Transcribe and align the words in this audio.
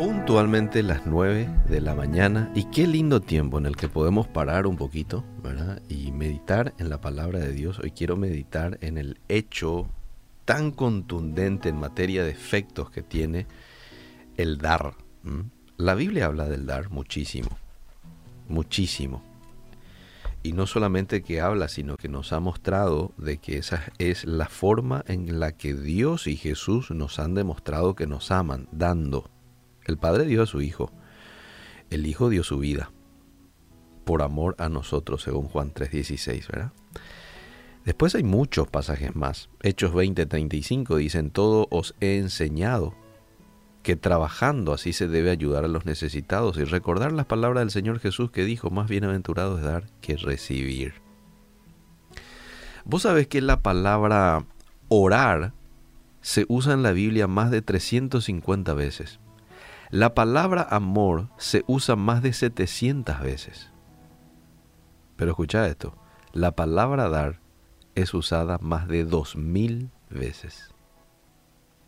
puntualmente 0.00 0.82
las 0.82 1.04
9 1.04 1.64
de 1.68 1.80
la 1.82 1.94
mañana 1.94 2.50
y 2.54 2.64
qué 2.70 2.86
lindo 2.86 3.20
tiempo 3.20 3.58
en 3.58 3.66
el 3.66 3.76
que 3.76 3.90
podemos 3.90 4.26
parar 4.26 4.66
un 4.66 4.78
poquito, 4.78 5.26
¿verdad? 5.42 5.82
Y 5.90 6.10
meditar 6.10 6.72
en 6.78 6.88
la 6.88 7.02
palabra 7.02 7.38
de 7.38 7.52
Dios. 7.52 7.78
Hoy 7.80 7.90
quiero 7.90 8.16
meditar 8.16 8.78
en 8.80 8.96
el 8.96 9.20
hecho 9.28 9.90
tan 10.46 10.70
contundente 10.70 11.68
en 11.68 11.76
materia 11.76 12.24
de 12.24 12.30
efectos 12.30 12.90
que 12.90 13.02
tiene 13.02 13.46
el 14.38 14.56
dar. 14.56 14.94
La 15.76 15.94
Biblia 15.94 16.24
habla 16.24 16.48
del 16.48 16.64
dar 16.64 16.88
muchísimo, 16.88 17.50
muchísimo. 18.48 19.22
Y 20.42 20.54
no 20.54 20.66
solamente 20.66 21.22
que 21.22 21.42
habla, 21.42 21.68
sino 21.68 21.98
que 21.98 22.08
nos 22.08 22.32
ha 22.32 22.40
mostrado 22.40 23.12
de 23.18 23.36
que 23.36 23.58
esa 23.58 23.82
es 23.98 24.24
la 24.24 24.46
forma 24.46 25.04
en 25.08 25.40
la 25.40 25.52
que 25.52 25.74
Dios 25.74 26.26
y 26.26 26.38
Jesús 26.38 26.90
nos 26.90 27.18
han 27.18 27.34
demostrado 27.34 27.94
que 27.94 28.06
nos 28.06 28.30
aman, 28.30 28.66
dando 28.72 29.28
el 29.90 29.98
Padre 29.98 30.24
dio 30.24 30.42
a 30.42 30.46
su 30.46 30.62
Hijo. 30.62 30.90
El 31.90 32.06
Hijo 32.06 32.30
dio 32.30 32.42
su 32.42 32.58
vida 32.58 32.90
por 34.04 34.22
amor 34.22 34.56
a 34.58 34.68
nosotros, 34.68 35.22
según 35.22 35.46
Juan 35.46 35.72
3:16, 35.72 36.48
¿verdad? 36.48 36.72
Después 37.84 38.14
hay 38.14 38.22
muchos 38.22 38.68
pasajes 38.68 39.14
más. 39.14 39.50
Hechos 39.62 39.92
20:35 39.92 40.96
dicen, 40.96 41.30
todo 41.30 41.66
os 41.70 41.94
he 42.00 42.18
enseñado 42.18 42.94
que 43.82 43.96
trabajando 43.96 44.72
así 44.72 44.92
se 44.92 45.08
debe 45.08 45.30
ayudar 45.30 45.64
a 45.64 45.68
los 45.68 45.86
necesitados 45.86 46.58
y 46.58 46.64
recordar 46.64 47.12
las 47.12 47.26
palabras 47.26 47.62
del 47.62 47.70
Señor 47.70 47.98
Jesús 47.98 48.30
que 48.30 48.44
dijo, 48.44 48.70
más 48.70 48.88
bienaventurado 48.88 49.58
es 49.58 49.64
dar 49.64 49.84
que 50.00 50.16
recibir. 50.16 50.94
Vos 52.84 53.02
sabés 53.02 53.26
que 53.26 53.40
la 53.40 53.62
palabra 53.62 54.44
orar 54.88 55.52
se 56.20 56.44
usa 56.48 56.74
en 56.74 56.82
la 56.82 56.92
Biblia 56.92 57.26
más 57.26 57.50
de 57.50 57.62
350 57.62 58.74
veces. 58.74 59.20
La 59.90 60.14
palabra 60.14 60.62
amor 60.70 61.30
se 61.36 61.64
usa 61.66 61.96
más 61.96 62.22
de 62.22 62.32
700 62.32 63.20
veces. 63.22 63.72
Pero 65.16 65.32
escucha 65.32 65.66
esto, 65.66 65.98
la 66.32 66.52
palabra 66.52 67.08
dar 67.08 67.40
es 67.96 68.14
usada 68.14 68.58
más 68.58 68.86
de 68.86 69.04
2000 69.04 69.90
veces. 70.08 70.72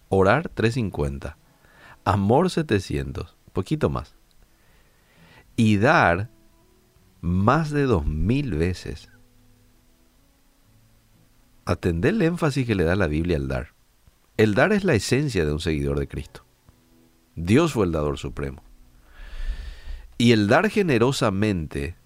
Orar 0.09 0.49
350, 0.49 1.39
amor 2.05 2.51
700, 2.51 3.37
poquito 3.53 3.89
más. 3.89 4.17
Y 5.55 5.77
dar 5.77 6.29
más 7.21 7.71
de 7.71 7.85
2000 7.85 8.57
veces. 8.57 9.11
Atender 11.67 12.15
el 12.15 12.23
énfasis 12.23 12.67
que 12.67 12.75
le 12.75 12.83
da 12.83 12.97
la 12.97 13.07
Biblia 13.07 13.37
al 13.37 13.47
dar. 13.47 13.75
El 14.37 14.57
dar 14.57 14.73
es 14.73 14.83
la 14.83 14.95
esencia 14.95 15.45
de 15.45 15.53
un 15.53 15.61
seguidor 15.61 16.01
de 16.01 16.09
Cristo. 16.09 16.45
Dios 17.35 17.73
fue 17.73 17.87
el 17.87 17.93
dador 17.93 18.19
supremo. 18.19 18.63
Y 20.19 20.33
el 20.33 20.47
dar 20.47 20.69
generosamente, 20.69 21.97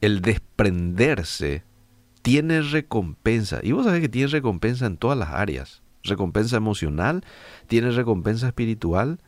el 0.00 0.22
desprenderse, 0.22 1.64
tiene 2.22 2.62
recompensa. 2.62 3.60
Y 3.62 3.72
vos 3.72 3.84
sabés 3.84 4.00
que 4.00 4.08
tiene 4.08 4.28
recompensa 4.28 4.86
en 4.86 4.96
todas 4.96 5.18
las 5.18 5.30
áreas. 5.30 5.82
Recompensa 6.02 6.56
emocional, 6.56 7.24
tiene 7.68 7.90
recompensa 7.90 8.48
espiritual, 8.48 9.20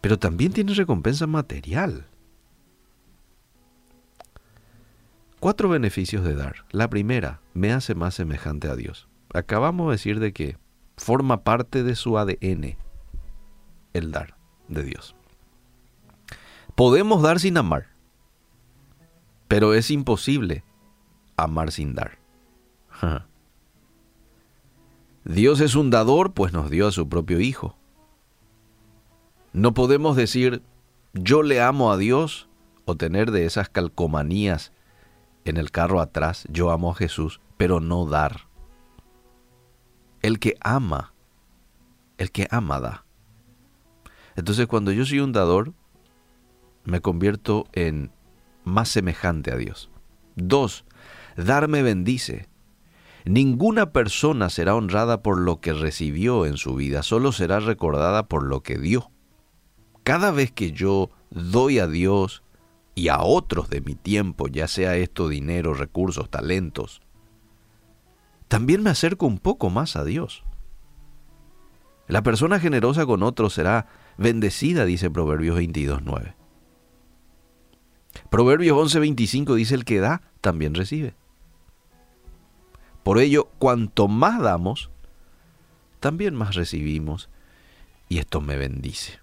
pero 0.00 0.18
también 0.18 0.52
tiene 0.52 0.74
recompensa 0.74 1.26
material. 1.26 2.06
Cuatro 5.40 5.68
beneficios 5.68 6.24
de 6.24 6.34
dar. 6.34 6.66
La 6.70 6.90
primera, 6.90 7.40
me 7.54 7.72
hace 7.72 7.94
más 7.94 8.14
semejante 8.14 8.68
a 8.68 8.76
Dios. 8.76 9.08
Acabamos 9.32 9.88
de 9.88 9.92
decir 9.92 10.20
de 10.20 10.32
que 10.32 10.56
forma 10.96 11.42
parte 11.42 11.82
de 11.82 11.94
su 11.94 12.18
ADN 12.18 12.76
el 13.92 14.12
dar 14.12 14.36
de 14.68 14.82
Dios. 14.82 15.14
Podemos 16.74 17.22
dar 17.22 17.40
sin 17.40 17.56
amar, 17.56 17.88
pero 19.48 19.74
es 19.74 19.90
imposible 19.90 20.64
amar 21.36 21.72
sin 21.72 21.94
dar. 21.94 22.18
Dios 25.24 25.60
es 25.60 25.74
un 25.74 25.90
dador, 25.90 26.32
pues 26.32 26.52
nos 26.52 26.70
dio 26.70 26.86
a 26.86 26.92
su 26.92 27.08
propio 27.08 27.40
Hijo. 27.40 27.76
No 29.52 29.74
podemos 29.74 30.16
decir, 30.16 30.62
yo 31.14 31.42
le 31.42 31.60
amo 31.60 31.90
a 31.92 31.96
Dios, 31.96 32.48
o 32.84 32.96
tener 32.96 33.30
de 33.30 33.44
esas 33.44 33.68
calcomanías 33.68 34.72
en 35.44 35.56
el 35.56 35.70
carro 35.70 36.00
atrás, 36.00 36.46
yo 36.50 36.70
amo 36.70 36.92
a 36.92 36.94
Jesús, 36.94 37.40
pero 37.56 37.80
no 37.80 38.06
dar. 38.06 38.48
El 40.22 40.38
que 40.38 40.56
ama, 40.60 41.12
el 42.16 42.32
que 42.32 42.48
ama 42.50 42.80
da. 42.80 43.04
Entonces 44.38 44.68
cuando 44.68 44.92
yo 44.92 45.04
soy 45.04 45.18
un 45.18 45.32
dador, 45.32 45.72
me 46.84 47.00
convierto 47.00 47.66
en 47.72 48.12
más 48.62 48.88
semejante 48.88 49.50
a 49.50 49.56
Dios. 49.56 49.90
Dos, 50.36 50.84
darme 51.36 51.82
bendice. 51.82 52.48
Ninguna 53.24 53.90
persona 53.90 54.48
será 54.48 54.76
honrada 54.76 55.22
por 55.22 55.40
lo 55.40 55.60
que 55.60 55.72
recibió 55.72 56.46
en 56.46 56.56
su 56.56 56.76
vida, 56.76 57.02
solo 57.02 57.32
será 57.32 57.58
recordada 57.58 58.28
por 58.28 58.44
lo 58.44 58.62
que 58.62 58.78
dio. 58.78 59.10
Cada 60.04 60.30
vez 60.30 60.52
que 60.52 60.70
yo 60.70 61.10
doy 61.30 61.80
a 61.80 61.88
Dios 61.88 62.44
y 62.94 63.08
a 63.08 63.18
otros 63.22 63.68
de 63.68 63.80
mi 63.80 63.96
tiempo, 63.96 64.46
ya 64.46 64.68
sea 64.68 64.94
esto 64.94 65.28
dinero, 65.28 65.74
recursos, 65.74 66.30
talentos, 66.30 67.00
también 68.46 68.84
me 68.84 68.90
acerco 68.90 69.26
un 69.26 69.40
poco 69.40 69.68
más 69.68 69.96
a 69.96 70.04
Dios. 70.04 70.44
La 72.06 72.22
persona 72.22 72.60
generosa 72.60 73.04
con 73.04 73.24
otros 73.24 73.52
será 73.52 73.88
bendecida, 74.18 74.84
dice 74.84 75.10
Proverbios 75.10 75.56
22, 75.56 76.02
9. 76.04 76.34
Proverbios 78.30 78.76
11, 78.76 78.98
25 78.98 79.54
dice, 79.54 79.74
el 79.74 79.84
que 79.84 80.00
da, 80.00 80.20
también 80.40 80.74
recibe. 80.74 81.14
Por 83.02 83.18
ello, 83.18 83.48
cuanto 83.58 84.08
más 84.08 84.42
damos, 84.42 84.90
también 86.00 86.34
más 86.34 86.54
recibimos, 86.54 87.30
y 88.08 88.18
esto 88.18 88.40
me 88.40 88.56
bendice. 88.56 89.20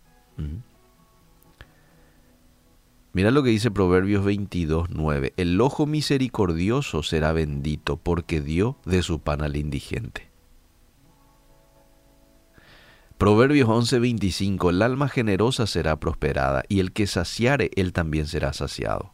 Mira 3.14 3.32
lo 3.32 3.44
que 3.44 3.50
dice 3.50 3.72
Proverbios 3.72 4.26
22, 4.26 4.90
9. 4.90 5.34
El 5.38 5.62
ojo 5.62 5.86
misericordioso 5.86 7.04
será 7.04 7.32
bendito 7.32 7.98
porque 7.98 8.42
dio 8.42 8.78
de 8.86 9.04
su 9.04 9.20
pan 9.20 9.42
al 9.42 9.56
indigente. 9.56 10.35
Proverbios 13.18 13.70
11:25, 13.70 14.70
el 14.70 14.82
alma 14.82 15.08
generosa 15.08 15.68
será 15.68 16.00
prosperada, 16.00 16.64
y 16.68 16.80
el 16.80 16.92
que 16.92 17.08
saciare, 17.08 17.72
él 17.76 17.94
también 17.94 18.28
será 18.28 18.52
saciado. 18.52 19.14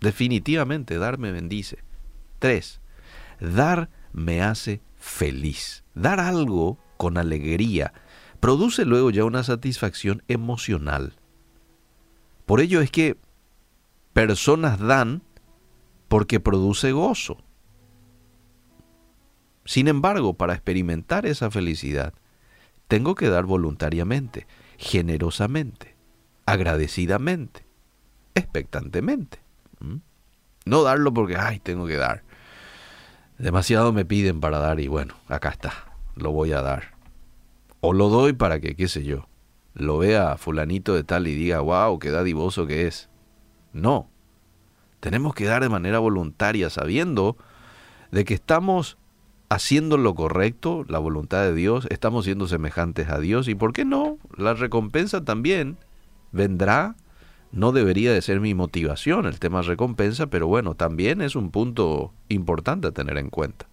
Definitivamente, 0.00 0.98
dar 0.98 1.18
me 1.18 1.32
bendice. 1.32 1.78
3. 2.38 2.80
Dar 3.40 3.90
me 4.12 4.42
hace 4.42 4.80
feliz. 4.96 5.84
Dar 5.94 6.20
algo 6.20 6.78
con 6.96 7.18
alegría 7.18 7.92
produce 8.40 8.84
luego 8.84 9.10
ya 9.10 9.24
una 9.24 9.42
satisfacción 9.42 10.22
emocional. 10.28 11.14
Por 12.46 12.60
ello 12.60 12.80
es 12.80 12.90
que 12.90 13.16
personas 14.12 14.78
dan 14.78 15.22
porque 16.08 16.40
produce 16.40 16.92
gozo. 16.92 17.38
Sin 19.68 19.86
embargo, 19.86 20.32
para 20.32 20.54
experimentar 20.54 21.26
esa 21.26 21.50
felicidad, 21.50 22.14
tengo 22.86 23.14
que 23.14 23.28
dar 23.28 23.44
voluntariamente, 23.44 24.46
generosamente, 24.78 25.94
agradecidamente, 26.46 27.66
expectantemente. 28.34 29.40
No 30.64 30.82
darlo 30.82 31.12
porque, 31.12 31.36
ay, 31.36 31.58
tengo 31.58 31.86
que 31.86 31.98
dar. 31.98 32.22
Demasiado 33.36 33.92
me 33.92 34.06
piden 34.06 34.40
para 34.40 34.58
dar 34.58 34.80
y 34.80 34.88
bueno, 34.88 35.16
acá 35.28 35.50
está, 35.50 35.92
lo 36.16 36.32
voy 36.32 36.52
a 36.52 36.62
dar. 36.62 36.94
O 37.80 37.92
lo 37.92 38.08
doy 38.08 38.32
para 38.32 38.60
que, 38.60 38.74
qué 38.74 38.88
sé 38.88 39.04
yo, 39.04 39.28
lo 39.74 39.98
vea 39.98 40.38
fulanito 40.38 40.94
de 40.94 41.04
tal 41.04 41.26
y 41.26 41.34
diga, 41.34 41.60
wow, 41.60 41.98
qué 41.98 42.10
dadivoso 42.10 42.66
que 42.66 42.86
es. 42.86 43.10
No, 43.74 44.08
tenemos 45.00 45.34
que 45.34 45.44
dar 45.44 45.62
de 45.62 45.68
manera 45.68 45.98
voluntaria, 45.98 46.70
sabiendo 46.70 47.36
de 48.10 48.24
que 48.24 48.32
estamos 48.32 48.96
haciendo 49.48 49.96
lo 49.96 50.14
correcto, 50.14 50.84
la 50.88 50.98
voluntad 50.98 51.42
de 51.42 51.54
Dios, 51.54 51.86
estamos 51.90 52.24
siendo 52.24 52.46
semejantes 52.48 53.08
a 53.08 53.18
Dios 53.18 53.48
y 53.48 53.54
por 53.54 53.72
qué 53.72 53.84
no, 53.84 54.18
la 54.36 54.54
recompensa 54.54 55.24
también 55.24 55.78
vendrá, 56.32 56.96
no 57.50 57.72
debería 57.72 58.12
de 58.12 58.20
ser 58.20 58.40
mi 58.40 58.54
motivación 58.54 59.24
el 59.26 59.38
tema 59.38 59.62
recompensa, 59.62 60.26
pero 60.26 60.46
bueno, 60.46 60.74
también 60.74 61.22
es 61.22 61.34
un 61.34 61.50
punto 61.50 62.12
importante 62.28 62.88
a 62.88 62.92
tener 62.92 63.16
en 63.16 63.30
cuenta. 63.30 63.66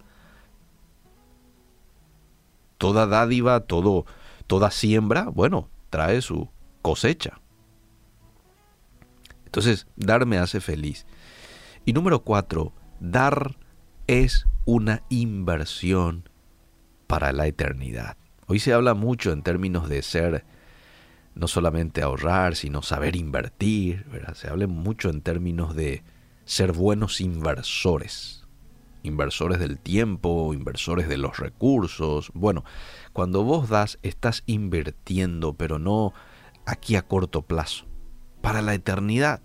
Toda 2.77 3.06
dádiva, 3.06 3.62
todo, 3.62 4.06
toda 4.48 4.72
siembra, 4.72 5.24
bueno, 5.24 5.69
trae 5.89 6.22
su 6.22 6.50
cosecha. 6.81 7.42
Entonces, 9.45 9.88
dar 9.95 10.25
me 10.25 10.38
hace 10.38 10.62
feliz. 10.62 11.06
Y 11.86 11.94
número 11.94 12.24
cuatro, 12.24 12.74
dar 13.00 13.57
es 14.07 14.45
una 14.65 15.03
inversión 15.09 16.29
para 17.07 17.31
la 17.31 17.47
eternidad. 17.47 18.17
Hoy 18.47 18.59
se 18.59 18.73
habla 18.73 18.94
mucho 18.94 19.31
en 19.31 19.44
términos 19.44 19.88
de 19.89 20.01
ser 20.01 20.45
no 21.35 21.47
solamente 21.47 22.01
ahorrar, 22.01 22.56
sino 22.56 22.81
saber 22.81 23.15
invertir, 23.15 24.06
Se 24.33 24.50
habla 24.50 24.67
mucho 24.67 25.09
en 25.09 25.21
términos 25.21 25.75
de 25.75 26.03
ser 26.45 26.71
buenos 26.71 27.19
inversores, 27.21 28.45
inversores 29.03 29.59
del 29.59 29.77
tiempo, 29.77 30.53
inversores 30.53 31.09
de 31.09 31.17
los 31.17 31.38
recursos. 31.38 32.31
Bueno, 32.33 32.63
cuando 33.12 33.44
vos 33.44 33.69
das, 33.69 34.00
estás 34.01 34.44
invirtiendo, 34.45 35.53
pero 35.53 35.77
no 35.77 36.13
aquí 36.65 36.95
a 36.95 37.01
corto 37.01 37.41
plazo, 37.41 37.85
para 38.41 38.62
la 38.62 38.73
eternidad. 38.73 39.41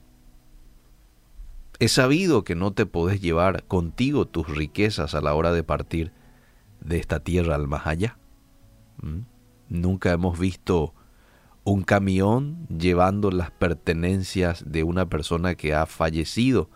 He 1.80 1.88
sabido 1.88 2.44
que 2.44 2.54
no 2.54 2.74
te 2.74 2.84
podés 2.84 3.22
llevar 3.22 3.64
contigo 3.64 4.26
tus 4.26 4.46
riquezas 4.46 5.14
a 5.14 5.22
la 5.22 5.32
hora 5.32 5.50
de 5.50 5.62
partir 5.62 6.12
de 6.82 6.98
esta 6.98 7.20
tierra 7.20 7.54
al 7.54 7.68
más 7.68 7.86
allá. 7.86 8.18
¿Mm? 9.00 9.20
Nunca 9.70 10.12
hemos 10.12 10.38
visto 10.38 10.92
un 11.64 11.82
camión 11.82 12.66
llevando 12.68 13.30
las 13.30 13.50
pertenencias 13.50 14.62
de 14.70 14.82
una 14.82 15.08
persona 15.08 15.54
que 15.54 15.74
ha 15.74 15.86
fallecido, 15.86 16.68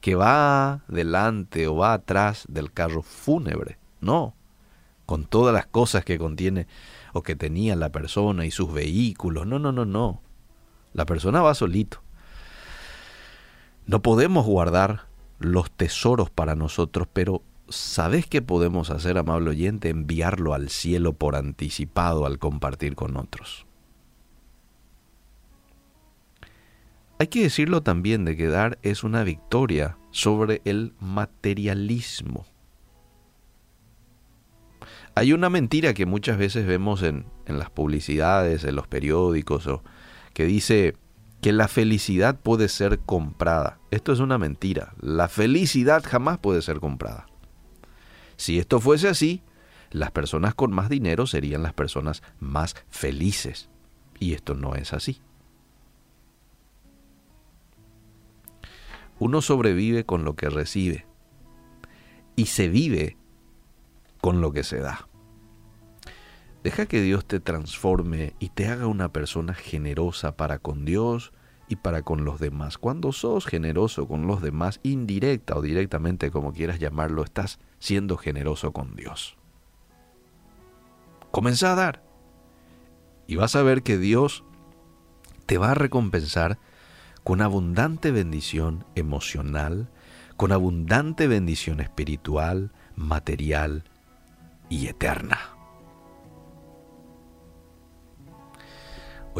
que 0.00 0.16
va 0.16 0.82
delante 0.88 1.68
o 1.68 1.76
va 1.76 1.92
atrás 1.92 2.44
del 2.48 2.72
carro 2.72 3.02
fúnebre. 3.02 3.78
No, 4.00 4.34
con 5.06 5.24
todas 5.24 5.54
las 5.54 5.66
cosas 5.66 6.04
que 6.04 6.18
contiene 6.18 6.66
o 7.12 7.22
que 7.22 7.36
tenía 7.36 7.76
la 7.76 7.92
persona 7.92 8.44
y 8.44 8.50
sus 8.50 8.72
vehículos. 8.72 9.46
No, 9.46 9.60
no, 9.60 9.70
no, 9.70 9.84
no. 9.84 10.20
La 10.94 11.06
persona 11.06 11.42
va 11.42 11.54
solito. 11.54 12.02
No 13.88 14.02
podemos 14.02 14.44
guardar 14.44 15.06
los 15.38 15.70
tesoros 15.70 16.28
para 16.28 16.54
nosotros, 16.54 17.08
pero 17.10 17.42
¿sabes 17.70 18.26
qué 18.26 18.42
podemos 18.42 18.90
hacer, 18.90 19.16
amable 19.16 19.48
oyente? 19.48 19.88
Enviarlo 19.88 20.52
al 20.52 20.68
cielo 20.68 21.14
por 21.14 21.36
anticipado 21.36 22.26
al 22.26 22.38
compartir 22.38 22.94
con 22.94 23.16
otros. 23.16 23.66
Hay 27.18 27.28
que 27.28 27.42
decirlo 27.42 27.82
también 27.82 28.26
de 28.26 28.36
que 28.36 28.48
dar 28.48 28.78
es 28.82 29.04
una 29.04 29.24
victoria 29.24 29.96
sobre 30.10 30.60
el 30.66 30.92
materialismo. 31.00 32.44
Hay 35.14 35.32
una 35.32 35.48
mentira 35.48 35.94
que 35.94 36.04
muchas 36.04 36.36
veces 36.36 36.66
vemos 36.66 37.02
en, 37.02 37.24
en 37.46 37.58
las 37.58 37.70
publicidades, 37.70 38.64
en 38.64 38.76
los 38.76 38.86
periódicos, 38.86 39.66
o, 39.66 39.82
que 40.34 40.44
dice, 40.44 40.94
que 41.40 41.52
la 41.52 41.68
felicidad 41.68 42.38
puede 42.40 42.68
ser 42.68 42.98
comprada. 43.00 43.78
Esto 43.90 44.12
es 44.12 44.20
una 44.20 44.38
mentira. 44.38 44.94
La 45.00 45.28
felicidad 45.28 46.02
jamás 46.04 46.38
puede 46.38 46.62
ser 46.62 46.80
comprada. 46.80 47.26
Si 48.36 48.58
esto 48.58 48.80
fuese 48.80 49.08
así, 49.08 49.42
las 49.90 50.10
personas 50.10 50.54
con 50.54 50.72
más 50.72 50.88
dinero 50.88 51.26
serían 51.26 51.62
las 51.62 51.72
personas 51.72 52.22
más 52.40 52.74
felices. 52.88 53.68
Y 54.18 54.34
esto 54.34 54.54
no 54.54 54.74
es 54.74 54.92
así. 54.92 55.20
Uno 59.20 59.42
sobrevive 59.42 60.04
con 60.04 60.24
lo 60.24 60.36
que 60.36 60.48
recibe 60.48 61.06
y 62.36 62.46
se 62.46 62.68
vive 62.68 63.16
con 64.20 64.40
lo 64.40 64.52
que 64.52 64.62
se 64.62 64.78
da. 64.78 65.07
Deja 66.62 66.86
que 66.86 67.00
Dios 67.00 67.24
te 67.24 67.40
transforme 67.40 68.34
y 68.40 68.48
te 68.48 68.68
haga 68.68 68.86
una 68.86 69.12
persona 69.12 69.54
generosa 69.54 70.36
para 70.36 70.58
con 70.58 70.84
Dios 70.84 71.32
y 71.68 71.76
para 71.76 72.02
con 72.02 72.24
los 72.24 72.40
demás. 72.40 72.78
Cuando 72.78 73.12
sos 73.12 73.46
generoso 73.46 74.08
con 74.08 74.26
los 74.26 74.42
demás, 74.42 74.80
indirecta 74.82 75.56
o 75.56 75.62
directamente, 75.62 76.30
como 76.30 76.52
quieras 76.52 76.80
llamarlo, 76.80 77.22
estás 77.22 77.60
siendo 77.78 78.16
generoso 78.16 78.72
con 78.72 78.96
Dios. 78.96 79.36
Comienza 81.30 81.72
a 81.72 81.76
dar. 81.76 82.02
Y 83.26 83.36
vas 83.36 83.54
a 83.54 83.62
ver 83.62 83.82
que 83.82 83.98
Dios 83.98 84.42
te 85.46 85.58
va 85.58 85.72
a 85.72 85.74
recompensar 85.74 86.58
con 87.22 87.42
abundante 87.42 88.10
bendición 88.10 88.84
emocional, 88.94 89.90
con 90.36 90.50
abundante 90.50 91.28
bendición 91.28 91.80
espiritual, 91.80 92.72
material 92.96 93.84
y 94.70 94.86
eterna. 94.86 95.57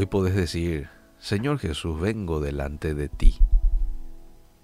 Hoy 0.01 0.07
podés 0.07 0.37
decir, 0.37 0.89
Señor 1.19 1.59
Jesús, 1.59 2.01
vengo 2.01 2.39
delante 2.39 2.95
de 2.95 3.09
ti 3.09 3.41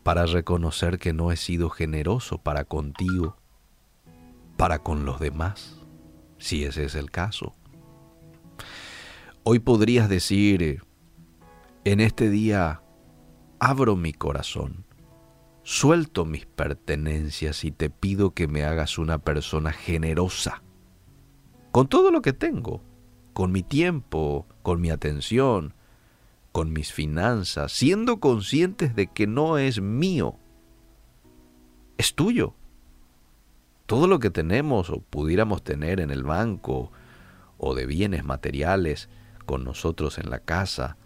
para 0.05 0.27
reconocer 0.27 1.01
que 1.01 1.13
no 1.13 1.33
he 1.33 1.37
sido 1.37 1.71
generoso 1.71 2.39
para 2.39 2.63
contigo, 2.63 3.37
para 4.57 4.79
con 4.79 5.05
los 5.05 5.19
demás, 5.19 5.81
si 6.39 6.63
ese 6.63 6.85
es 6.85 6.95
el 6.95 7.11
caso. 7.11 7.57
Hoy 9.43 9.59
podrías 9.59 10.09
decir, 10.09 10.85
en 11.85 11.99
este 11.99 12.31
día 12.31 12.83
abro 13.59 13.97
mi 13.97 14.13
corazón, 14.13 14.85
suelto 15.65 16.25
mis 16.25 16.47
pertenencias 16.47 17.65
y 17.65 17.73
te 17.73 17.91
pido 17.91 18.35
que 18.35 18.47
me 18.47 18.63
hagas 18.63 18.99
una 18.99 19.19
persona 19.19 19.73
generosa, 19.73 20.63
con 21.73 21.89
todo 21.89 22.13
lo 22.13 22.23
que 22.23 22.33
tengo, 22.33 22.94
con 23.35 23.53
mi 23.53 23.63
tiempo, 23.63 24.47
con 24.63 24.81
mi 24.81 24.91
atención, 24.91 25.75
con 26.53 26.73
mis 26.73 26.93
finanzas, 26.93 27.73
siendo 27.73 28.21
conscientes 28.21 28.95
de 28.95 29.09
que 29.09 29.27
no 29.27 29.59
es 29.59 29.81
mío, 29.81 30.37
es 31.99 32.15
tuyo. 32.15 32.55
Todo 33.87 34.07
lo 34.07 34.21
que 34.21 34.31
tenemos 34.31 34.89
o 34.89 35.01
pudiéramos 35.01 35.63
tener 35.63 36.01
en 36.01 36.11
el 36.11 36.23
banco 36.23 36.91
o 37.59 37.75
de 37.75 37.87
bienes 37.87 38.25
materiales 38.25 39.11
con 39.45 39.65
nosotros 39.65 40.19
en 40.19 40.31
la 40.31 40.39
casa, 40.39 40.97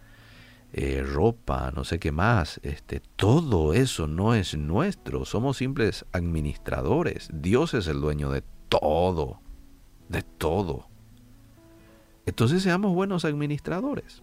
eh, 0.75 1.03
ropa, 1.03 1.73
no 1.75 1.83
sé 1.85 1.99
qué 1.99 2.13
más, 2.13 2.61
este, 2.63 3.01
todo 3.17 3.73
eso 3.73 4.07
no 4.07 4.35
es 4.35 4.55
nuestro, 4.55 5.25
somos 5.25 5.57
simples 5.57 6.05
administradores. 6.13 7.31
Dios 7.33 7.73
es 7.73 7.87
el 7.89 8.03
dueño 8.03 8.31
de 8.31 8.43
todo, 8.69 9.41
de 10.11 10.23
todo. 10.23 10.89
Entonces 12.29 12.63
seamos 12.63 12.95
buenos 12.95 13.25
administradores. 13.25 14.23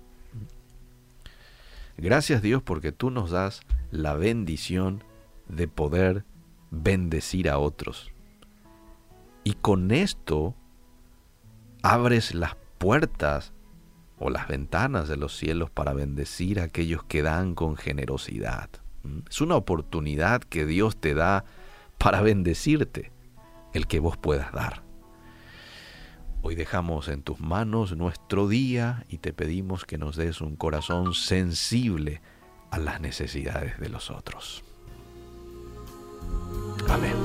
Gracias 1.98 2.44
Dios 2.44 2.62
porque 2.62 2.92
tú 2.92 3.10
nos 3.10 3.32
das 3.32 3.62
la 3.90 4.14
bendición 4.14 5.04
de 5.48 5.68
poder 5.68 6.24
bendecir 6.70 7.50
a 7.50 7.58
otros. 7.58 8.12
Y 9.44 9.54
con 9.54 9.90
esto 9.90 10.54
abres 11.82 12.36
las 12.36 12.56
puertas 12.78 13.54
o 14.20 14.30
las 14.30 14.48
ventanas 14.50 15.08
de 15.08 15.18
los 15.18 15.36
cielos 15.36 15.72
para 15.72 15.94
bendecir 15.94 16.60
a 16.60 16.66
aquellos 16.66 17.04
que 17.06 17.24
dan 17.24 17.56
con 17.56 17.76
generosidad. 17.76 18.70
¿Mm? 19.02 19.22
Es 19.28 19.42
una 19.42 19.56
oportunidad 19.56 20.44
que 20.44 20.68
Dios 20.68 20.96
te 20.96 21.16
da 21.16 21.44
para 21.98 22.22
bendecirte, 22.22 23.12
el 23.74 23.88
que 23.88 24.00
vos 24.00 24.16
puedas 24.16 24.52
dar. 24.52 24.85
Hoy 26.48 26.54
dejamos 26.54 27.08
en 27.08 27.24
tus 27.24 27.40
manos 27.40 27.98
nuestro 27.98 28.48
día 28.48 29.04
y 29.10 29.18
te 29.18 29.34
pedimos 29.34 29.84
que 29.84 29.98
nos 29.98 30.16
des 30.16 30.42
un 30.42 30.56
corazón 30.56 31.16
sensible 31.16 32.22
a 32.70 32.78
las 32.78 33.02
necesidades 33.02 33.80
de 33.80 33.90
los 33.90 34.12
otros. 34.12 34.64
Amén. 36.88 37.16